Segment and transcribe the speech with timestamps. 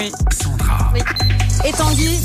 [0.00, 0.10] Oui.
[0.32, 1.29] Sandra.
[1.64, 2.18] Et Tanguy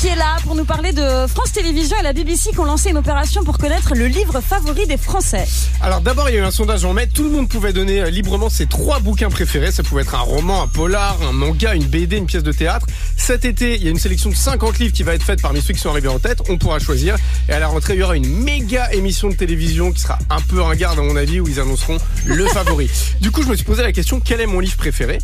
[0.00, 2.90] qui est là pour nous parler de France Télévisions et la BBC qui ont lancé
[2.90, 5.44] une opération pour connaître le livre favori des Français.
[5.80, 7.08] Alors d'abord, il y a eu un sondage en mai.
[7.08, 9.72] Tout le monde pouvait donner euh, librement ses trois bouquins préférés.
[9.72, 12.86] Ça pouvait être un roman, un polar, un manga, une BD, une pièce de théâtre.
[13.16, 15.60] Cet été, il y a une sélection de 50 livres qui va être faite parmi
[15.60, 16.42] ceux qui sont arrivés en tête.
[16.48, 17.16] On pourra choisir.
[17.48, 20.40] Et à la rentrée, il y aura une méga émission de télévision qui sera un
[20.42, 22.88] peu ringarde à mon avis où ils annonceront le favori.
[23.20, 25.18] Du coup, je me suis posé la question quel est mon livre préféré?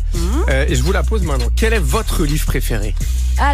[0.49, 1.47] Euh, Et je vous la pose maintenant.
[1.55, 2.93] Quel est votre livre préféré?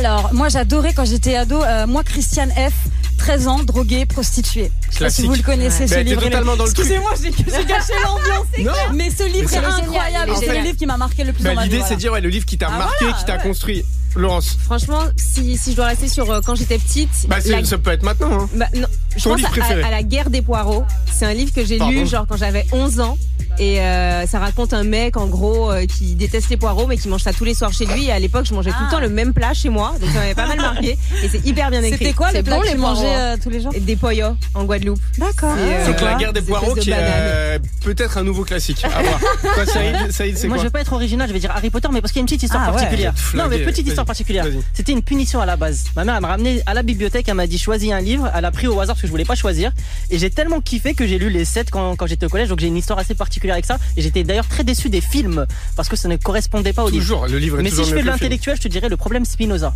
[0.03, 2.73] Alors, moi j'adorais quand j'étais ado, euh, moi Christiane F,
[3.19, 4.71] 13 ans, droguée, prostituée.
[4.89, 6.23] Je sais pas si vous le connaissez ce Bah, t'es livre.
[6.23, 6.71] totalement dans le.
[6.71, 8.47] Excusez-moi, j'ai gâché l'ambiance.
[8.63, 8.71] Non.
[8.95, 10.31] Mais ce livre Mais est c'est incroyable.
[10.39, 11.67] C'est le livre qui m'a marqué le plus Bah, dans ma vie.
[11.67, 11.89] L'idée, voilà.
[11.89, 13.43] c'est de dire ouais, le livre qui t'a Ah, marqué, voilà, qui t'a ouais.
[13.43, 13.85] construit.
[14.15, 17.77] Laurence, Franchement, si, si je dois rester sur euh, quand j'étais petite, bah, la- ça
[17.77, 18.41] peut être maintenant.
[18.41, 18.49] Hein.
[18.55, 19.83] bah, non, je Ton pense livre à, préféré.
[19.83, 20.83] à la guerre des poireaux.
[21.13, 23.17] C'est un livre que j'ai lu genre quand j'avais 11 ans.
[23.59, 27.07] Et euh, ça raconte un mec en gros euh, qui déteste les poireaux mais qui
[27.09, 28.05] mange ça tous les soirs chez lui.
[28.05, 28.85] Et à l'époque, je mangeais tout Ah.
[28.85, 30.97] le temps le même plat chez moi, donc ça m'avait pas mal marqué.
[31.23, 31.97] Et c'est hyper bien écrit.
[31.99, 33.17] C'était quoi le C'est plat bon que les tu mangeais poireaux.
[33.19, 33.71] euh, tous les jours?
[33.79, 34.99] Des poyos en Guadeloupe.
[35.17, 35.55] D'accord.
[35.57, 38.43] Et, euh, Donc la guerre des poireaux espèces qui de est euh, peut-être un nouveau
[38.43, 38.83] classique.
[38.85, 39.19] À voir.
[39.41, 41.89] Toi, Saïd, Saïd, c'est Moi, je vais pas être original, je vais dire Harry Potter,
[41.91, 43.13] mais parce qu'il y a une petite histoire Ah particulière.
[43.35, 44.45] Non, mais petite histoire particulière.
[44.73, 45.85] C'était une punition à la base.
[45.95, 48.31] Ma mère, elle m'a ramené à la bibliothèque, elle m'a dit choisis un livre.
[48.33, 49.71] Elle a pris au hasard parce que je voulais pas choisir.
[50.09, 52.49] Et j'ai tellement kiffé que j'ai lu les 7 quand, quand j'étais au collège.
[52.49, 53.77] Donc j'ai une histoire assez particulière avec ça.
[53.97, 57.01] Et j'étais d'ailleurs très déçu des films parce que ça ne correspondait pas au livre.
[57.01, 59.25] Toujours, le livre est Mais si je fais de l'intellectuel, je te dirais le problème
[59.25, 59.73] Spinoza.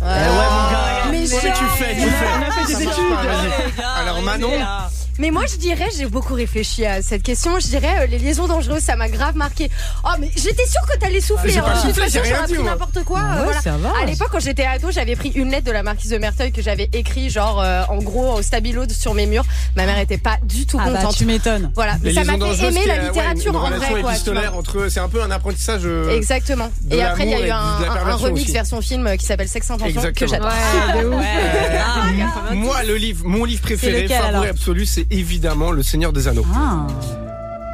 [0.00, 1.10] Ouais, mon gars.
[1.10, 2.26] Mais Ouais, mais tu fais, tu fais.
[2.38, 3.82] On a fait des études.
[3.96, 4.50] Alors Manon,
[5.18, 7.58] Mais moi, je dirais, j'ai beaucoup réfléchi à cette question.
[7.58, 9.70] Je dirais, euh, les liaisons dangereuses, ça m'a grave marqué.
[10.04, 11.52] Oh, mais j'étais sûre que t'allais souffler.
[11.52, 11.74] Ah, j'ai pas hein.
[11.74, 12.72] De toute soufflé, j'ai façon, rien j'aurais dit, pris moi.
[12.72, 13.18] n'importe quoi.
[13.20, 13.60] euh, Ouais, voilà.
[13.62, 13.92] ça va.
[14.02, 16.60] À l'époque, quand j'étais ado, j'avais pris une lettre de la marquise de Merteuil que
[16.62, 19.44] j'avais écrit, genre, euh, en gros, au stabilo sur mes murs.
[19.76, 21.16] Ma mère était pas du tout Ah bah contente.
[21.16, 21.70] tu m'étonnes.
[21.74, 23.78] Voilà, mais les ça liaisons m'a fait dangereuses, aimer la ouais, littérature une en relation
[23.80, 23.96] vrai, quoi.
[23.96, 24.12] tu vois.
[24.12, 25.82] épistolaire entre eux, c'est un peu un apprentissage.
[25.84, 26.70] euh, Exactement.
[26.82, 28.42] de Et après, il y a l'amour eu et un, de la un perversion remix
[28.44, 28.52] aussi.
[28.52, 30.30] version film euh, qui s'appelle Sex Intention que Exactement.
[30.30, 30.94] j'adore.
[30.94, 31.24] Ouais, de ouf.
[32.50, 34.44] Euh, moi, le livre, mon livre préféré, lequel, favori alors?
[34.50, 36.44] absolu, c'est évidemment Le Seigneur des Anneaux.
[36.54, 36.86] Ah,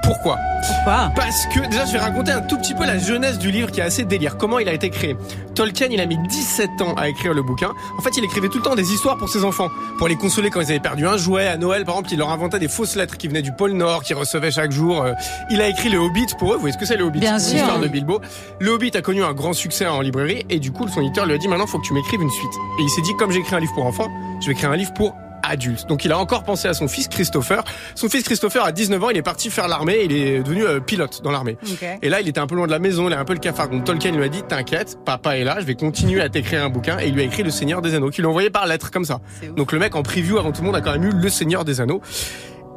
[0.04, 0.36] Pourquoi?
[0.66, 1.10] Pourquoi?
[1.16, 3.80] Parce que déjà, je vais raconter un tout petit peu la jeunesse du livre qui
[3.80, 4.36] est assez délire.
[4.36, 5.16] Comment il a été créé?
[5.54, 7.72] Tolkien, il a mis 17 ans à écrire le bouquin.
[7.98, 9.68] En fait, il écrivait tout le temps des histoires pour ses enfants,
[9.98, 11.46] pour les consoler quand ils avaient perdu un jouet.
[11.48, 14.02] À Noël, par exemple, il leur inventait des fausses lettres qui venaient du pôle Nord,
[14.02, 15.02] qu'ils recevaient chaque jour.
[15.02, 15.12] Euh,
[15.50, 16.54] Il a écrit le Hobbit pour eux.
[16.54, 17.20] Vous voyez ce que c'est le Hobbit?
[17.20, 17.54] Bien sûr.
[17.54, 18.20] L'histoire de Bilbo.
[18.60, 21.34] Le Hobbit a connu un grand succès en librairie et du coup, son éditeur lui
[21.34, 22.52] a dit maintenant, faut que tu m'écrives une suite.
[22.78, 24.08] Et il s'est dit, comme j'ai écrit un livre pour enfants,
[24.40, 25.86] je vais écrire un livre pour adulte.
[25.88, 27.64] Donc il a encore pensé à son fils Christopher.
[27.94, 30.00] Son fils Christopher, à 19 ans, il est parti faire l'armée.
[30.04, 31.56] Il est devenu euh, pilote dans l'armée.
[32.02, 33.38] Et là, il était un peu loin de la maison, il a un peu le
[33.38, 33.68] cafard.
[33.68, 36.70] Donc Tolkien lui a dit, t'inquiète, papa est là, je vais continuer à t'écrire un
[36.70, 36.98] bouquin.
[37.00, 38.90] Et il lui a écrit Le Seigneur des Anneaux, qu'il lui a envoyé par lettre,
[38.90, 39.20] comme ça.
[39.56, 41.64] Donc le mec, en preview avant tout le monde, a quand même eu Le Seigneur
[41.64, 42.00] des Anneaux.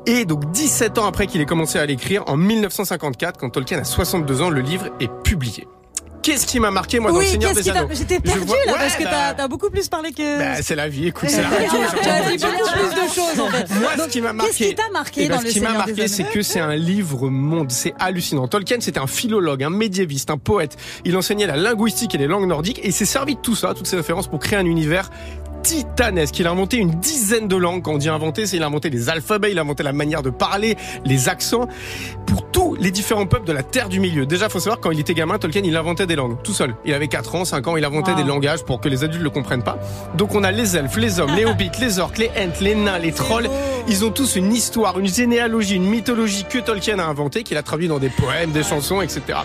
[0.07, 3.83] Et donc 17 ans après qu'il ait commencé à l'écrire, en 1954, quand Tolkien a
[3.83, 5.67] 62 ans, le livre est publié.
[6.25, 7.69] Qu'est-ce qui m'a marqué, moi, dans Le Seigneur qu'est-ce des.
[7.69, 10.11] Anneaux J'étais Je perdue vois- là Ouais, parce que bah, t'as, t'as beaucoup plus parlé
[10.11, 10.39] que...
[10.39, 11.79] bah, c'est la vie, écoute, c'est la radio.
[11.79, 13.69] as dit beaucoup plus de choses en fait.
[13.79, 15.51] Moi, Donc, ce qui m'a Qu'est-ce marqué, qui t'a marqué eh ben, dans ce le
[15.51, 17.71] qui m'a marqué, c'est que c'est un livre monde.
[17.71, 18.47] C'est hallucinant.
[18.47, 20.77] Tolkien, c'était un philologue, un médiéviste, un poète.
[21.05, 23.73] Il enseignait la linguistique et les langues nordiques et il s'est servi de tout ça,
[23.75, 25.11] toutes ces références pour créer un univers
[25.65, 26.37] titanesque.
[26.39, 27.81] Il a inventé une dizaine de langues.
[27.81, 30.21] Quand on dit inventé, c'est il a inventé les alphabets, il a inventé la manière
[30.21, 31.67] de parler, les accents
[32.27, 34.25] pour tous les différents peuples de la Terre du Milieu.
[34.27, 36.75] Déjà, faut savoir quand il était gamin, Tolkien, il inventait des langues tout seul.
[36.85, 38.17] Il avait 4 ans, 5 ans, il inventait Wow.
[38.17, 39.79] des langages pour que les adultes le comprennent pas.
[40.15, 42.99] Donc on a les elfes, les hommes, les hobbits, les orques, les ents, les nains,
[42.99, 43.49] les trolls.
[43.87, 47.63] Ils ont tous une histoire, une généalogie, une mythologie que Tolkien a inventée, qu'il a
[47.63, 49.39] traduit dans des poèmes, des chansons, etc.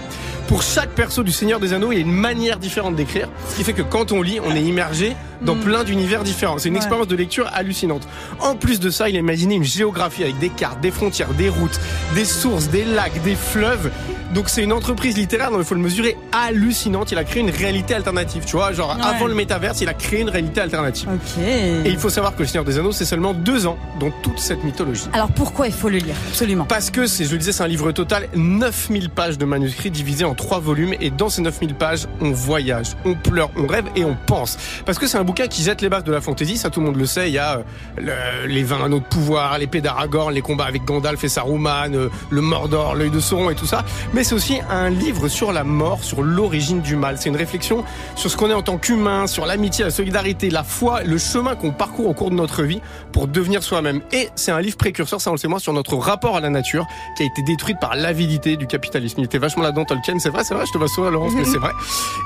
[0.48, 3.56] Pour chaque perso du Seigneur des Anneaux, il y a une manière différente d'écrire, ce
[3.56, 6.58] qui fait que quand on lit, on est immergé dans plein d'univers différents.
[6.58, 6.78] C'est une Ouais.
[6.80, 8.06] expérience de lecture hallucinante.
[8.40, 11.48] En plus de ça, il a imaginé une géographie avec des cartes, des frontières, des
[11.48, 11.80] routes,
[12.14, 13.90] des sources, des lacs, des fleuves.
[14.34, 17.10] Donc c'est une entreprise littéraire dont il faut le mesurer hallucinante.
[17.12, 19.02] Il a créé une réalité alternative, tu vois, genre Ouais.
[19.04, 21.08] avant le métaverse, il a créé une réalité alternative.
[21.12, 21.42] Ok.
[21.42, 24.38] Et il faut savoir que le Seigneur des Anneaux, c'est seulement deux ans dans toute
[24.38, 25.04] cette mythologie.
[25.12, 26.14] Alors pourquoi il faut le lire?
[26.28, 26.64] Absolument.
[26.64, 30.34] Parce que, je le disais, c'est un livre total, 9000 pages de manuscrits divisés en
[30.34, 30.94] trois volumes.
[31.00, 34.56] Et dans ces 9000 pages, on voyage, on pleure, on rêve et on pense.
[34.86, 36.86] Parce que c'est un bouquin qui jette les bases de la fantaisie, ça tout le
[36.86, 37.28] monde le sait.
[37.28, 37.62] Il y a euh,
[37.98, 42.08] le- les 20 anneaux de pouvoir, l'épée d'Aragorn, les combats avec Gandalf et Saruman, euh,
[42.30, 43.84] le Mordor, l'œil de Sauron et tout ça.
[44.14, 47.16] Mais c'est aussi un livre sur la mort, sur l'origine du mal.
[47.18, 47.84] C'est une réflexion
[48.16, 51.54] sur ce qu'on est en tant qu'humain, sur l'amitié, la solidarité, la foi, le chemin
[51.54, 52.80] qu'on parcourt au cours de notre vie
[53.12, 54.00] pour devenir soi-même.
[54.12, 56.50] Et c'est un livre précurseur, ça on le sait moins, sur notre rapport à la
[56.50, 56.86] nature
[57.16, 59.20] qui a été détruite par l'avidité du capitalisme.
[59.20, 61.44] Il était vachement là-dedans, Tolkien, c'est vrai, c'est vrai, je te vois sourire Laurence, mais
[61.46, 61.72] c'est vrai.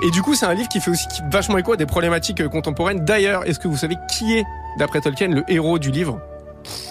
[0.05, 2.49] Et du coup, c'est un livre qui fait aussi vachement écho à des problématiques euh,
[2.49, 3.05] contemporaines.
[3.05, 4.44] D'ailleurs, est-ce que vous savez qui est,
[4.79, 6.19] d'après Tolkien, le héros du livre?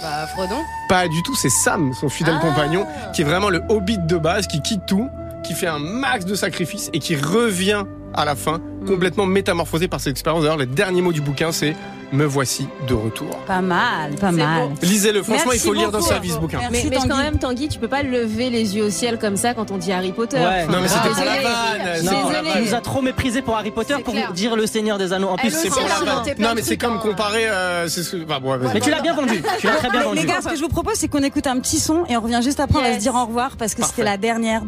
[0.02, 0.62] Bah, Frodon.
[0.90, 2.42] Pas du tout, c'est Sam, son fidèle Ah.
[2.42, 5.10] compagnon, qui est vraiment le hobbit de base, qui quitte tout,
[5.44, 7.84] qui fait un max de sacrifices et qui revient
[8.14, 10.44] à la fin complètement métamorphosé par cette expérience.
[10.44, 11.76] D'ailleurs, les derniers mots du bouquin, c'est
[12.14, 13.28] me voici de retour.
[13.48, 14.70] Pas mal, pas mal.
[14.70, 14.74] beau.
[14.84, 16.60] Lisez-le, franchement, Merci il faut lire dans sa vie ce bouquin.
[16.60, 19.36] Merci, Mais, mais quand même, Tanguy, tu peux pas lever les yeux au ciel comme
[19.36, 20.38] ça quand on dit Harry Potter.
[20.38, 20.68] Ouais.
[20.68, 22.06] Non, mais c'était pour la vanne.
[22.06, 22.12] Non,
[22.56, 24.32] il nous a trop méprisé pour Harry Potter pour clair.
[24.32, 25.30] dire le Seigneur des Anneaux.
[25.30, 26.36] En plus, C'est pour la vanne.
[26.38, 27.00] Non, mais c'est comme hein.
[27.02, 27.46] comparer.
[27.48, 27.88] euh,
[28.40, 29.42] bon, mais tu l'as bien vendu.
[29.60, 30.26] Tu l'as très bien Les vendu.
[30.28, 32.42] gars, ce que je vous propose, c'est qu'on écoute un petit son et on revient
[32.44, 32.78] juste après.
[32.80, 34.62] On va se dire au revoir parce que c'était la dernière